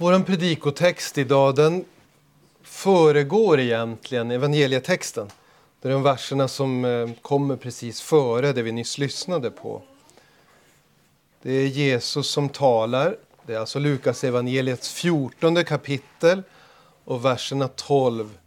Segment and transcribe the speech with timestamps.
[0.00, 1.84] Vår predikotext idag den
[2.62, 5.30] föregår egentligen evangelietexten.
[5.80, 9.82] Det är de verserna som eh, kommer precis före det vi nyss lyssnade på.
[11.42, 13.16] Det är Jesus som talar.
[13.46, 16.42] Det är alltså Lukas evangeliets 14 kapitel
[17.04, 18.38] och verserna 12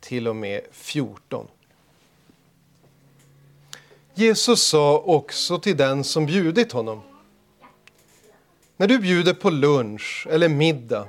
[0.00, 1.46] till och med 14.
[4.14, 7.02] Jesus sa också till den som bjudit honom.
[8.76, 11.08] När du bjuder på lunch eller middag,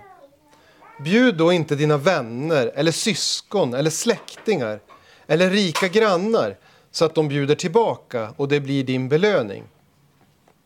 [0.99, 4.79] bjud då inte dina vänner eller syskon eller släktingar
[5.27, 6.57] eller rika grannar
[6.91, 9.63] så att de bjuder tillbaka och det blir din belöning.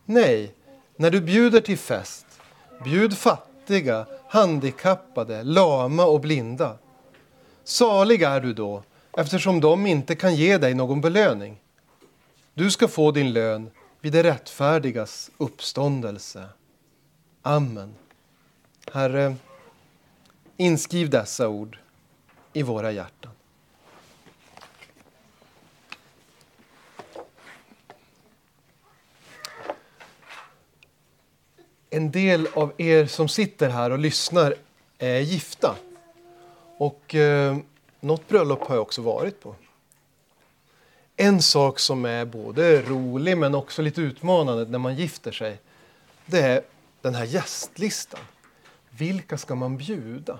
[0.05, 0.53] Nej,
[0.95, 2.25] när du bjuder till fest,
[2.83, 6.77] bjud fattiga, handikappade, lama och blinda.
[7.63, 8.83] Salig är du då,
[9.17, 11.57] eftersom de inte kan ge dig någon belöning.
[12.53, 13.71] Du ska få din lön
[14.01, 16.43] vid det rättfärdigas uppståndelse.
[17.43, 17.95] Amen.
[18.91, 19.35] Herre,
[20.57, 21.77] inskriv dessa ord
[22.53, 23.31] i våra hjärtan.
[31.89, 34.55] En del av er som sitter här och lyssnar
[34.97, 35.75] är gifta.
[36.77, 37.57] Och eh,
[37.99, 39.55] något bröllop har jag också varit på.
[41.15, 45.59] En sak som är både rolig men också lite utmanande när man gifter sig,
[46.25, 46.61] det är
[47.01, 48.19] den här gästlistan.
[48.89, 50.39] Vilka ska man bjuda?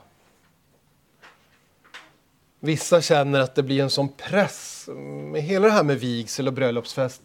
[2.59, 4.89] Vissa känner att det blir en sån press
[5.32, 7.22] med hela det här med vigsel och bröllopsfest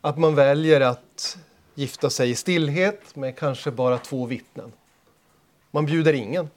[0.00, 1.38] att man väljer att
[1.74, 4.72] gifta sig i stillhet med kanske bara två vittnen.
[5.70, 6.50] Man bjuder ingen.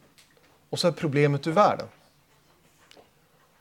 [0.69, 1.87] Och så är problemet ur världen.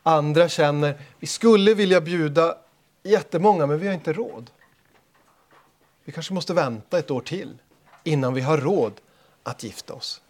[0.02, 2.56] Andra känner vi skulle vilja bjuda
[3.02, 4.50] jättemånga men vi har inte råd.
[6.04, 7.58] Vi kanske måste vänta ett år till
[8.04, 8.92] innan vi har råd
[9.42, 10.20] att gifta oss.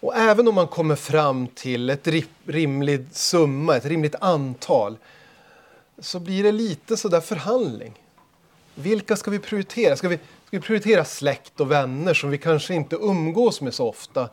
[0.00, 2.08] Och även om man kommer fram till ett
[2.46, 4.96] rimligt summa, ett rimligt antal
[5.98, 7.94] så blir det lite sådär förhandling.
[8.74, 9.96] Vilka ska vi prioritera?
[9.96, 13.88] Ska vi, ska vi prioritera släkt och vänner som vi kanske inte umgås med så
[13.88, 14.28] ofta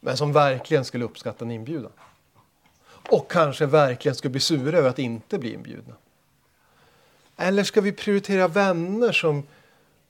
[0.00, 1.92] men som verkligen skulle uppskatta en inbjudan?
[3.10, 5.94] Och kanske verkligen skulle bli sura över att inte bli inbjudna?
[7.36, 9.46] Eller ska vi prioritera vänner som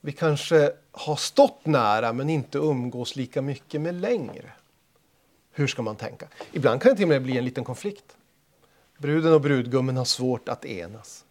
[0.00, 4.52] vi kanske har stått nära men inte umgås lika mycket med längre?
[5.52, 6.28] Hur ska man tänka?
[6.52, 8.16] Ibland kan det till och med bli en liten konflikt.
[8.98, 11.24] Bruden och brudgummen har svårt att enas.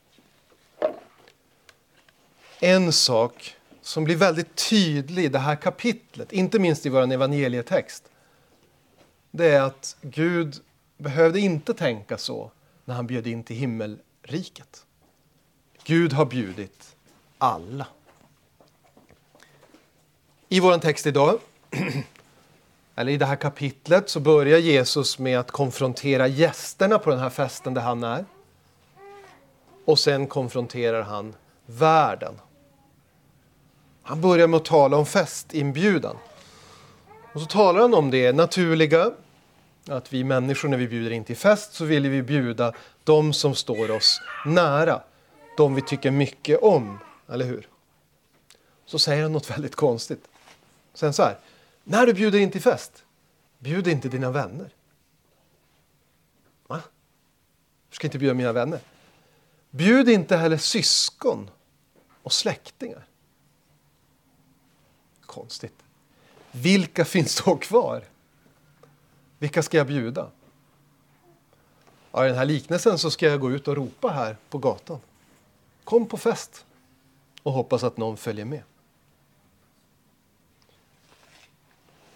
[2.59, 8.03] En sak som blir väldigt tydlig i det här kapitlet, inte minst i vår evangelietext,
[9.31, 10.55] det är att Gud
[10.97, 12.51] behövde inte tänka så
[12.85, 14.85] när han bjöd in till himmelriket.
[15.83, 16.95] Gud har bjudit
[17.37, 17.87] alla.
[20.51, 21.39] I vår text idag,
[22.95, 27.29] eller i det här kapitlet, så börjar Jesus med att konfrontera gästerna på den här
[27.29, 28.25] festen där han är.
[29.85, 32.33] Och sen konfronterar han världen.
[34.03, 36.17] Han börjar med att tala om festinbjudan.
[37.33, 39.11] Och så talar han om det naturliga,
[39.87, 42.73] att vi människor när vi bjuder in till fest så vill vi bjuda
[43.03, 45.01] de som står oss nära
[45.57, 47.67] de vi tycker mycket om, eller hur?
[48.85, 50.25] Så säger han något väldigt konstigt.
[50.99, 51.37] Sen så här,
[51.83, 53.05] när du bjuder in till fest,
[53.59, 54.73] bjud inte dina vänner.
[56.67, 56.81] Va?
[57.89, 58.79] Jag ska inte bjuda mina vänner.
[59.69, 61.49] Bjud inte heller syskon
[62.23, 63.07] och släktingar.
[65.21, 65.75] Konstigt.
[66.51, 68.03] Vilka finns då kvar?
[69.37, 70.31] Vilka ska jag bjuda?
[72.11, 74.99] Ja, I den här liknelsen så ska jag gå ut och ropa här på gatan.
[75.83, 76.65] Kom på fest
[77.43, 78.63] och hoppas att någon följer med.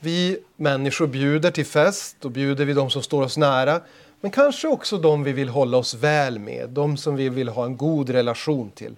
[0.03, 3.81] Vi människor bjuder till fest och bjuder vi de som står oss nära
[4.21, 7.65] men kanske också de vi vill hålla oss väl med, de som vi vill ha
[7.65, 8.95] en god relation till.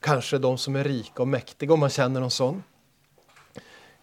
[0.00, 2.62] Kanske de som är rika och mäktiga om man känner någon sån.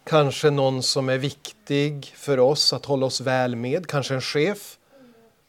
[0.04, 4.78] Kanske någon som är viktig för oss att hålla oss väl med, kanske en chef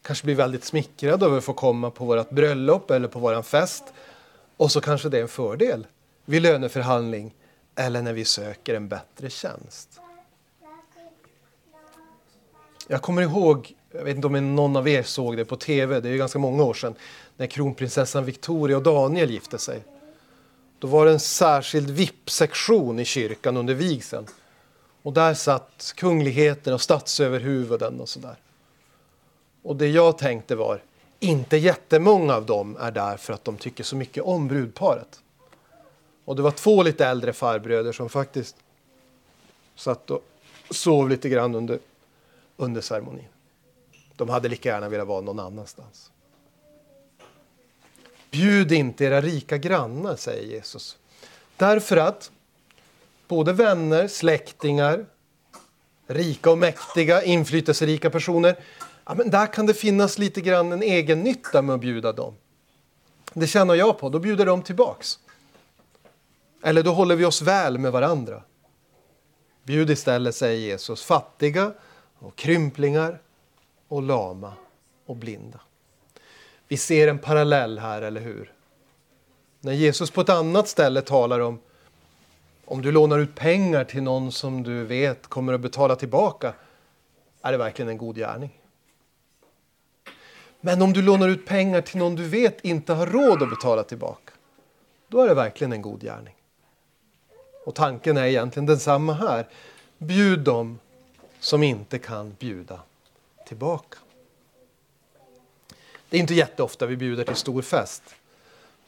[0.01, 3.83] kanske blir väldigt smickrad över att få komma på vårt bröllop eller på vår fest.
[4.57, 5.87] Och så kanske det är en fördel
[6.25, 7.33] vid löneförhandling
[7.75, 9.99] eller när vi söker en bättre tjänst.
[12.87, 16.09] Jag kommer ihåg, jag vet inte om någon av er såg det på tv, det
[16.09, 16.95] är ju ganska många år sedan,
[17.37, 19.83] när kronprinsessan Victoria och Daniel gifte sig.
[20.79, 24.27] Då var det en särskild VIP-sektion i kyrkan under vigseln.
[25.01, 28.35] Och där satt kungligheter och statsöverhuvuden och sådär.
[29.61, 30.83] Och det jag tänkte var,
[31.19, 35.22] inte jättemånga av dem är där för att de tycker så mycket om brudparet.
[36.25, 38.55] Och det var två lite äldre farbröder som faktiskt
[39.75, 40.23] satt och
[40.69, 41.79] sov lite grann under,
[42.57, 43.27] under ceremonin.
[44.15, 46.11] De hade lika gärna velat vara någon annanstans.
[48.31, 50.97] Bjud inte era rika grannar, säger Jesus.
[51.57, 52.31] Därför att
[53.27, 55.05] både vänner, släktingar,
[56.07, 58.55] rika och mäktiga, inflytelserika personer,
[59.05, 62.35] ja, men där kan det finnas lite grann en egen nytta med att bjuda dem.
[63.33, 65.19] Det känner jag på, då bjuder de tillbaks.
[66.65, 68.43] Eller då håller vi oss väl med varandra.
[69.63, 71.73] Bjud istället, säger Jesus, fattiga
[72.19, 73.21] och krymplingar
[73.87, 74.53] och lama
[75.05, 75.59] och blinda.
[76.67, 78.53] Vi ser en parallell här, eller hur?
[79.59, 81.59] När Jesus på ett annat ställe talar om
[82.65, 86.53] om du lånar ut pengar till någon som du vet kommer att betala tillbaka,
[87.41, 88.59] är det verkligen en god gärning.
[90.61, 93.83] Men om du lånar ut pengar till någon du vet inte har råd att betala
[93.83, 94.33] tillbaka,
[95.07, 96.35] då är det verkligen en god gärning.
[97.65, 99.47] Och tanken är egentligen densamma här.
[99.97, 100.79] Bjud dem
[101.39, 102.79] som inte kan bjuda
[103.47, 103.97] tillbaka.
[106.09, 108.03] Det är inte jätteofta vi bjuder till stor fest.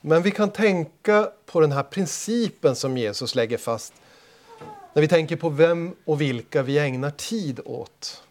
[0.01, 3.93] Men vi kan tänka på den här principen som Jesus lägger fast
[4.93, 8.23] när vi tänker på vem och vilka vi ägnar tid åt.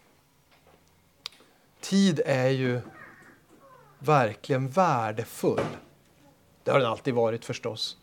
[1.79, 2.81] Tid är ju
[3.99, 5.65] verkligen värdefull.
[6.63, 7.97] Det har den alltid varit förstås.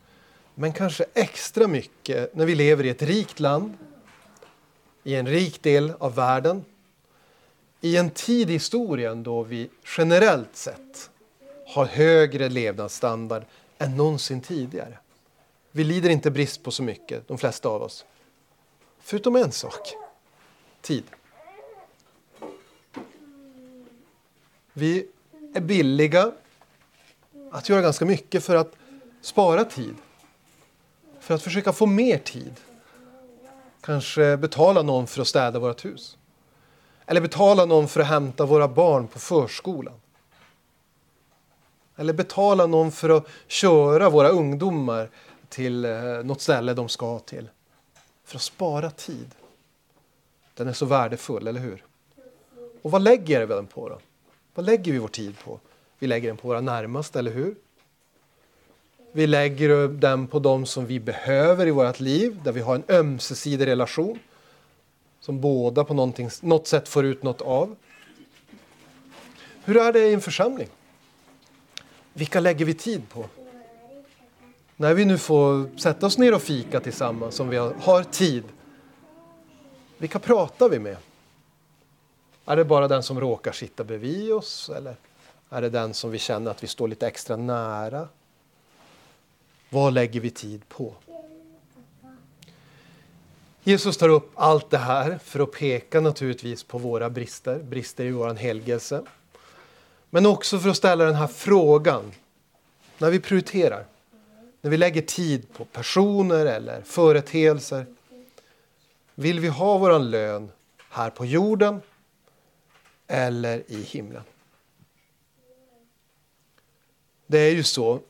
[0.54, 3.74] Men kanske extra mycket när vi lever i ett rikt land,
[5.02, 6.64] i en rik del av världen,
[7.80, 11.10] i en tid i historien då vi generellt sett
[11.66, 13.44] har högre levnadsstandard
[13.78, 14.98] än någonsin tidigare.
[15.70, 18.04] Vi lider inte brist på så mycket, de flesta av oss.
[19.00, 19.94] Förutom en sak.
[20.80, 21.04] Tid.
[24.72, 25.06] Vi
[25.54, 26.32] är billiga
[27.50, 28.76] att göra ganska mycket för att
[29.20, 29.94] spara tid.
[31.22, 32.60] För att försöka få mer tid.
[33.80, 36.16] Kanske betala någon för att städa vårt hus.
[37.06, 39.94] Eller betala någon för att hämta våra barn på förskolan.
[41.96, 45.10] Eller betala någon för att köra våra ungdomar
[45.48, 47.48] till eh, något ställe de ska till.
[48.24, 49.30] För att spara tid.
[50.54, 51.84] Den är så värdefull, eller hur?
[52.82, 53.98] Och vad lägger vi den på då?
[54.54, 55.60] Vad lägger vi vår tid på?
[55.98, 57.54] Vi lägger den på våra närmaste, eller hur?
[59.14, 62.84] Vi lägger den på dem som vi behöver i vårt liv, där vi har en
[62.88, 64.18] ömsesidig relation.
[65.20, 65.94] Som båda på
[66.42, 67.76] något sätt får ut något av.
[69.64, 70.68] Hur är det i en församling?
[72.12, 73.24] Vilka lägger vi tid på?
[74.76, 78.44] När vi nu får sätta oss ner och fika tillsammans, om vi har tid.
[79.98, 80.96] Vilka pratar vi med?
[82.44, 84.70] Är det bara den som råkar sitta bredvid oss?
[84.76, 84.96] Eller
[85.50, 88.08] är det den som vi känner att vi står lite extra nära?
[89.72, 90.94] Vad lägger vi tid på?
[93.62, 98.10] Jesus tar upp allt det här för att peka naturligtvis på våra brister, brister i
[98.10, 99.02] vår helgelse.
[100.10, 102.12] Men också för att ställa den här frågan
[102.98, 103.84] när vi prioriterar.
[104.60, 107.86] När vi lägger tid på personer eller företeelser.
[109.14, 110.50] Vill vi ha vår lön
[110.88, 111.80] här på jorden
[113.06, 114.22] eller i himlen?
[117.26, 118.00] Det är ju så,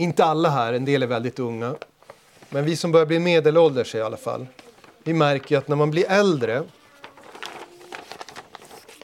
[0.00, 1.74] inte alla här, en del är väldigt unga,
[2.50, 4.46] men vi som börjar bli medelålders i alla fall,
[5.02, 6.62] vi märker att när man blir äldre,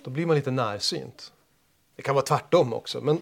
[0.02, 1.32] då blir man lite närsynt.
[1.96, 3.00] Det kan vara tvärtom också.
[3.00, 3.20] Men,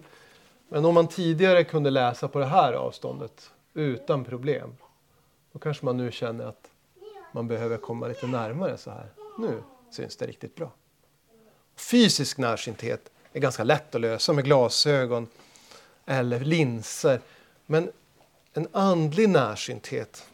[0.68, 4.76] men om man tidigare kunde läsa på det här avståndet utan problem.
[5.52, 6.70] Då kanske man nu känner att
[7.32, 9.08] man behöver komma lite närmare så här.
[9.38, 10.72] Nu syns det riktigt bra.
[11.76, 15.28] Fysisk närsynthet är ganska lätt att lösa med glasögon
[16.06, 17.20] eller linser.
[17.66, 17.92] Men
[18.52, 20.26] en andlig närsynthet,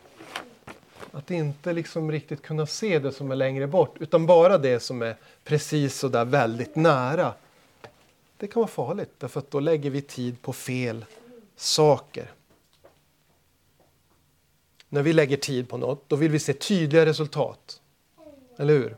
[1.12, 5.02] att inte liksom riktigt kunna se det som är längre bort utan bara det som
[5.02, 7.34] är precis så där väldigt nära
[8.40, 11.04] det kan vara farligt därför att då lägger vi tid på fel
[11.56, 12.32] saker.
[14.88, 17.80] När vi lägger tid på något, då vill vi se tydliga resultat.
[18.56, 18.96] Eller hur?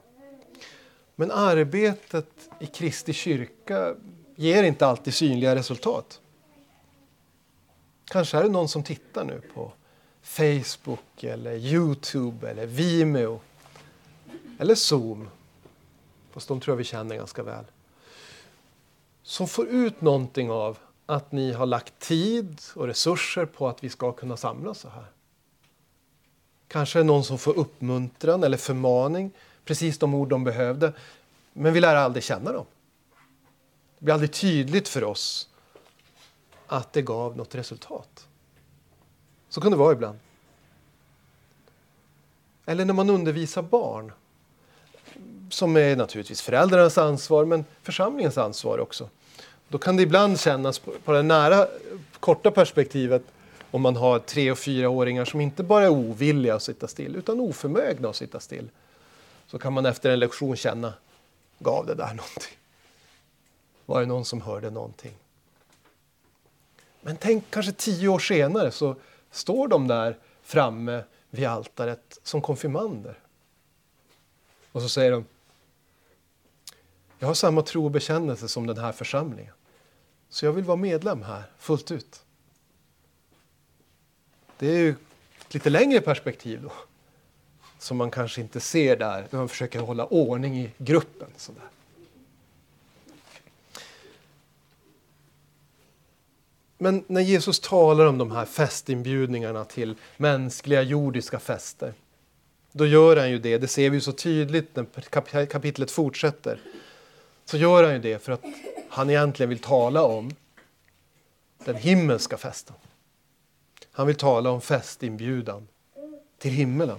[1.15, 2.29] Men arbetet
[2.61, 3.95] i Kristi kyrka
[4.37, 6.21] ger inte alltid synliga resultat.
[8.13, 9.73] Kanske är det någon som tittar nu på
[10.23, 13.41] Facebook, eller Youtube, eller Vimeo
[14.59, 15.29] eller Zoom.
[16.31, 17.65] Fast de tror jag vi känner ganska väl
[19.23, 23.89] som får ut någonting av att ni har lagt tid och resurser på att vi
[23.89, 25.07] ska kunna samlas så här.
[26.69, 29.31] Kanske är det någon som får uppmuntran eller förmaning,
[29.65, 30.93] precis de ord de behövde,
[31.53, 32.67] men vi lär aldrig känna dem.
[33.99, 35.49] Det blir aldrig tydligt för oss
[36.73, 38.27] att det gav något resultat.
[39.49, 40.19] Så kan det vara ibland.
[42.67, 44.13] Eller när man undervisar barn.
[45.51, 49.09] som är naturligtvis föräldrarnas ansvar men församlingens ansvar också.
[49.69, 51.67] Då kan det ibland kännas på, på det nära,
[52.21, 53.23] korta perspektivet
[53.71, 57.41] om man har tre och fyraåringar som inte bara är ovilliga att sitta still utan
[57.41, 58.69] oförmögna att sitta still.
[59.47, 60.95] Så kan man efter en lektion känna,
[61.59, 62.57] gav det där någonting?
[63.87, 65.15] Var det någon som hörde någonting?
[67.03, 68.97] Men tänk kanske tio år senare så
[69.31, 73.19] står de där framme vid altaret som konfirmander.
[74.73, 75.25] Och så säger de,
[77.19, 79.55] jag har samma tro och bekännelse som den här församlingen.
[80.29, 82.23] Så jag vill vara medlem här fullt ut.
[84.59, 84.91] Det är ju
[85.41, 86.73] ett lite längre perspektiv då.
[87.79, 91.29] Som man kanske inte ser där när man försöker hålla ordning i gruppen.
[91.37, 91.63] Sådär.
[96.83, 101.95] Men när Jesus talar om de här festinbjudningarna till mänskliga jordiska fester,
[102.73, 106.61] då gör han ju det, det ser vi så tydligt när kapitlet fortsätter,
[107.45, 108.45] så gör han ju det för att
[108.89, 110.31] han egentligen vill tala om
[111.65, 112.77] den himmelska festen.
[113.93, 115.69] Han vill tala om festinbjudan
[116.39, 116.99] till himmelen.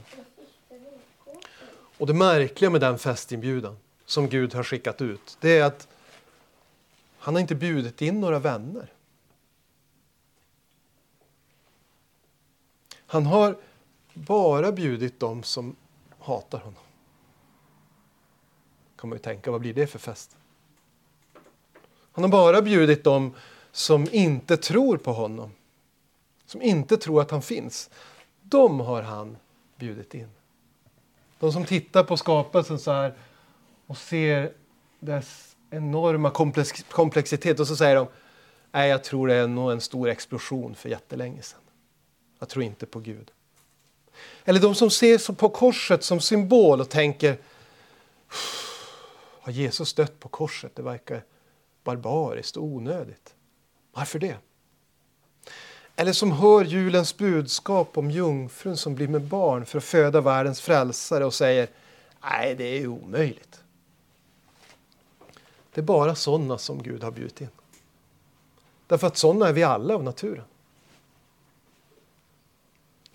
[1.98, 5.88] Och det märkliga med den festinbjudan som Gud har skickat ut, det är att
[7.18, 8.90] han har inte bjudit in några vänner.
[13.14, 13.58] Han har
[14.14, 15.76] bara bjudit dem som
[16.20, 16.82] hatar honom.
[18.96, 20.38] kan man ju tänka, vad blir det för fest?
[22.12, 23.34] Han har bara bjudit dem
[23.72, 25.52] som inte tror på honom.
[26.46, 27.90] Som inte tror att han finns.
[28.42, 29.38] De har han
[29.78, 30.30] bjudit in.
[31.40, 33.14] De som tittar på skapelsen så här
[33.88, 34.54] och ser
[35.00, 38.08] dess enorma komplex komplexitet och så säger de
[38.72, 41.60] Nej, jag tror det är nog en stor explosion för jättelänge sedan.
[42.44, 43.32] Jag tror inte på Gud.
[44.46, 47.38] Eller de som ser på korset som symbol och tänker
[49.42, 50.76] Har Jesus dött på korset?
[50.76, 51.24] Det verkar
[51.84, 53.36] barbariskt och onödigt.
[53.94, 54.38] Varför det?
[55.96, 60.62] Eller som hör julens budskap om jungfrun som blir med barn för att föda världens
[60.62, 61.68] frälsare och säger
[62.22, 63.64] Nej, det är omöjligt.
[65.74, 67.50] Det är bara sådana som Gud har bjudit in.
[68.88, 70.46] Därför att sådana är vi alla av naturen.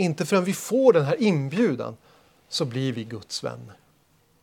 [0.00, 1.97] Inte förrän vi får den här inbjudan
[2.49, 3.76] så blir vi Guds vänner.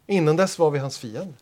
[0.07, 1.35] Innan dess var vi hans fiender.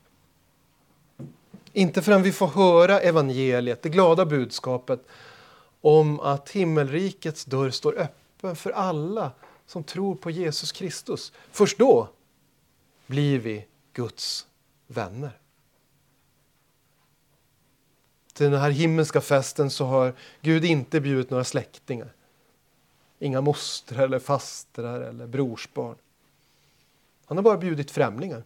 [1.73, 5.05] Inte förrän vi får höra evangeliet, det glada budskapet
[5.81, 9.31] om att himmelrikets dörr står öppen för alla
[9.67, 11.33] som tror på Jesus Kristus.
[11.51, 12.09] Först då
[13.07, 14.47] blir vi Guds
[14.87, 15.39] vänner.
[18.33, 22.13] Till den här himmelska festen så har Gud inte bjudit några släktingar.
[23.23, 25.95] Inga mostrar eller fastrar eller brorsbarn.
[27.25, 28.43] Han har bara bjudit främlingar.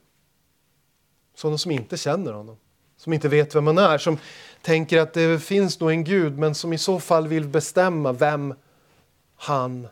[1.36, 2.58] Sådana som inte känner honom.
[2.98, 3.98] Som inte vet vem han är.
[3.98, 4.18] Som
[4.62, 8.54] tänker att det finns nog en Gud men som i så fall vill bestämma vem
[9.36, 9.88] han,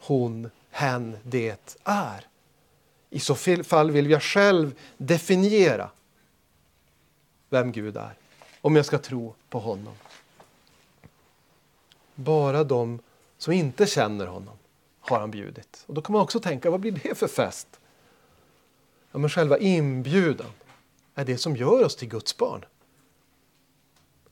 [0.00, 2.26] hon, hen, det är.
[3.10, 5.90] I så fall vill jag själv definiera
[7.50, 8.14] vem Gud är.
[8.60, 9.94] Om jag ska tro på honom.
[12.14, 13.00] Bara de
[13.38, 14.56] som inte känner honom
[15.00, 15.84] har han bjudit.
[15.86, 17.80] Och då kan man också tänka, vad blir det för fest?
[19.12, 20.50] Ja, men själva inbjudan
[21.14, 22.64] är det som gör oss till Guds barn.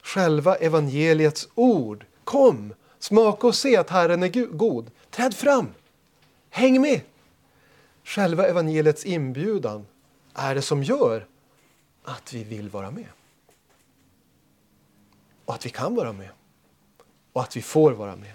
[0.02, 2.04] Själva evangeliets ord.
[2.24, 4.90] Kom, smaka och se att Herren är god.
[5.10, 5.74] Träd fram,
[6.50, 7.00] häng med.
[8.04, 9.86] Själva evangeliets inbjudan
[10.34, 11.26] är det som gör
[12.04, 13.08] att vi vill vara med.
[15.44, 16.30] Och att vi kan vara med.
[17.32, 18.34] Och att vi får vara med.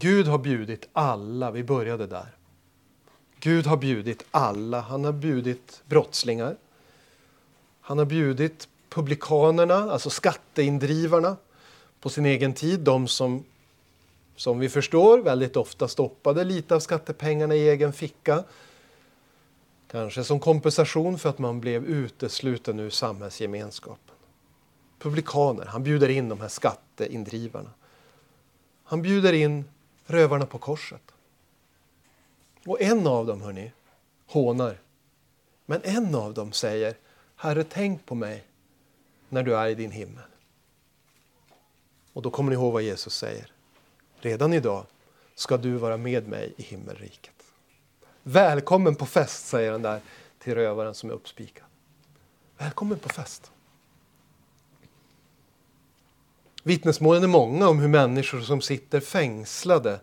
[0.00, 2.36] Gud har bjudit alla, vi började där.
[3.40, 4.80] Gud har bjudit alla.
[4.80, 6.56] Han har bjudit brottslingar.
[7.80, 11.36] Han har bjudit publikanerna, alltså skatteindrivarna
[12.00, 12.80] på sin egen tid.
[12.80, 13.44] De som,
[14.36, 18.44] som vi förstår, väldigt ofta stoppade lite av skattepengarna i egen ficka.
[19.90, 24.14] Kanske som kompensation för att man blev utesluten ur samhällsgemenskapen.
[24.98, 27.70] Publikaner, han bjuder in de här skatteindrivarna.
[28.84, 29.64] Han bjuder in
[30.08, 31.02] rövarna på korset.
[32.66, 33.72] Och en av dem, hörni,
[34.26, 34.80] hånar.
[35.66, 36.96] Men en av dem säger,
[37.36, 38.44] Herre tänk på mig
[39.28, 40.24] när du är i din himmel.
[42.12, 43.52] Och då kommer ni ihåg vad Jesus säger.
[44.20, 44.86] Redan idag
[45.34, 47.34] ska du vara med mig i himmelriket.
[48.22, 50.00] Välkommen på fest, säger han där
[50.38, 51.64] till rövaren som är uppspikad.
[52.58, 53.52] Välkommen på fest.
[56.68, 60.00] Vittnesmålen är många om hur människor som sitter fängslade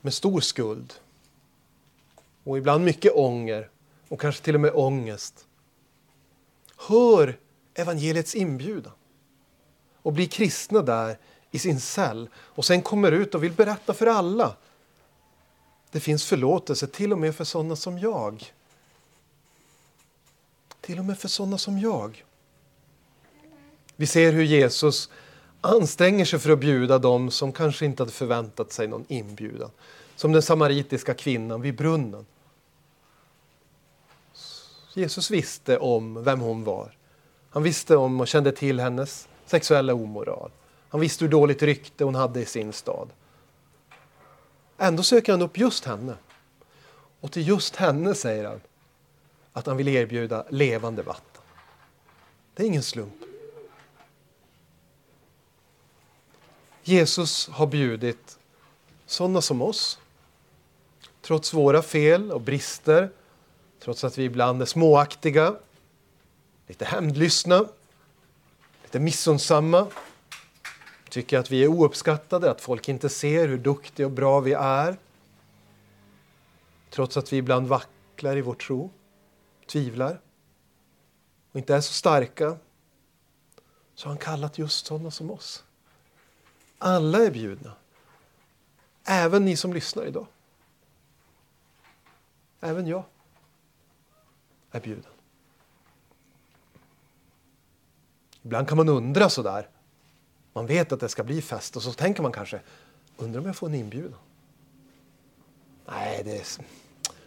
[0.00, 0.94] med stor skuld
[2.44, 3.70] och ibland mycket ånger
[4.08, 5.46] och kanske till och med ångest.
[6.76, 7.38] Hör
[7.74, 8.92] evangeliets inbjudan
[10.02, 11.18] och blir kristna där
[11.50, 14.56] i sin cell och sen kommer ut och vill berätta för alla.
[15.90, 18.52] Det finns förlåtelse till och med för sådana som jag.
[20.80, 22.24] Till och med för sådana som jag.
[24.00, 25.10] Vi ser hur Jesus
[25.60, 29.70] anstränger sig för att bjuda dem som kanske inte hade förväntat sig någon inbjudan.
[30.16, 32.26] Som den samaritiska kvinnan vid brunnen.
[34.94, 36.96] Jesus visste om vem hon var.
[37.50, 40.50] Han visste om och kände till hennes sexuella omoral.
[40.88, 43.08] Han visste hur dåligt rykte hon hade i sin stad.
[44.76, 46.14] Ändå söker han upp just henne.
[47.20, 48.60] Och till just henne säger han
[49.52, 51.42] att han vill erbjuda levande vatten.
[52.54, 53.27] Det är ingen slump.
[56.88, 58.38] Jesus har bjudit
[59.06, 59.98] sådana som oss.
[61.20, 63.10] Trots våra fel och brister,
[63.80, 65.56] trots att vi ibland är småaktiga,
[66.66, 67.64] lite hämndlystna,
[68.82, 69.86] lite missunnsamma,
[71.10, 74.96] tycker att vi är ouppskattade, att folk inte ser hur duktiga och bra vi är.
[76.90, 78.90] Trots att vi ibland vacklar i vår tro,
[79.66, 80.20] tvivlar
[81.52, 82.56] och inte är så starka,
[83.94, 85.64] så har han kallat just sådana som oss.
[86.78, 87.72] Alla är bjudna.
[89.04, 90.26] Även ni som lyssnar idag.
[92.60, 93.04] Även jag
[94.70, 95.12] är bjuden.
[98.42, 99.68] Ibland kan man undra sådär.
[100.52, 102.60] Man vet att det ska bli fest och så tänker man kanske,
[103.16, 104.18] undrar om jag får en inbjudan?
[105.86, 106.46] Nej, det är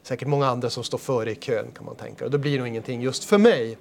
[0.02, 2.26] säkert många andra som står före i kön kan man tänka.
[2.26, 3.78] Och då blir nog ingenting just för mig.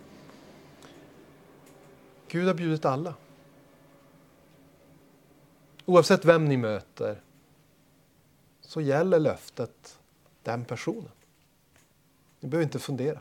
[2.28, 3.14] Gud har bjudit alla.
[5.90, 7.20] Oavsett vem ni möter
[8.60, 9.98] så gäller löftet
[10.42, 11.10] den personen.
[12.40, 13.20] Ni behöver inte fundera.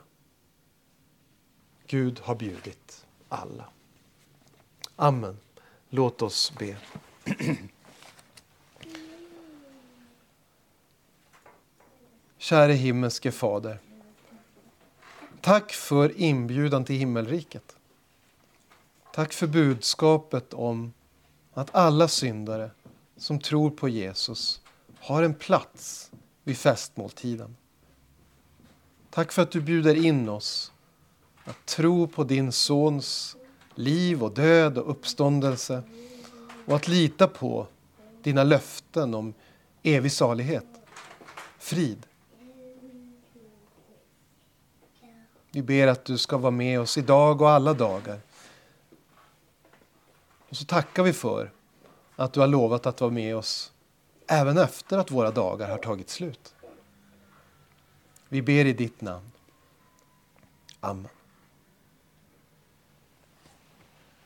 [1.88, 3.70] Gud har bjudit alla.
[4.96, 5.38] Amen.
[5.90, 6.78] Låt oss be.
[12.38, 13.80] Käre himmelske Fader.
[15.42, 17.76] Tack för inbjudan till himmelriket.
[19.14, 20.94] Tack för budskapet om
[21.60, 22.72] att alla syndare
[23.18, 24.62] som tror på Jesus
[25.00, 26.12] har en plats
[26.44, 27.56] vid festmåltiden.
[29.10, 30.72] Tack för att du bjuder in oss
[31.44, 33.38] att tro på din Sons
[33.76, 35.84] liv och död och uppståndelse
[36.66, 37.68] och att lita på
[38.24, 39.34] dina löften om
[39.84, 40.68] evig salighet,
[41.58, 42.06] frid.
[45.52, 48.20] Vi ber att du ska vara med oss idag och alla dagar.
[50.50, 51.52] Och så tackar vi för
[52.16, 53.72] att du har lovat att vara med oss
[54.28, 56.56] även efter att våra dagar har tagit slut.
[58.30, 59.32] Vi ber i ditt namn.
[60.80, 61.19] Amen.